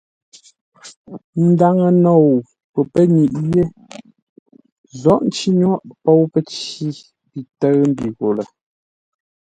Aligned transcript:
Ndaŋə 1.47 1.87
nou 2.03 2.25
pəpə́nyiʼi 2.73 3.41
yé, 3.53 3.63
Nzoghʼ 4.93 5.21
nci 5.27 5.47
nyôghʼ 5.59 5.87
póu 6.03 6.23
pəcǐ 6.31 6.87
pi 7.29 7.39
tə́ʉ 7.59 7.77
mbi 7.89 8.07
gho 8.17 8.27
lə. 8.37 8.43